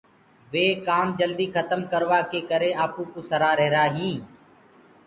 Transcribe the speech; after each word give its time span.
وي 0.51 0.65
ڪآم 0.87 1.07
جلدي 1.19 1.47
کتم 1.57 1.81
ڪروآ 1.91 2.19
ڪي 2.31 2.41
ڪري 2.49 2.71
آپو 2.83 3.01
ڪوُ 3.13 3.19
سرآ 3.29 3.49
رهيرآ 3.59 3.83
هينٚ۔ 3.95 4.23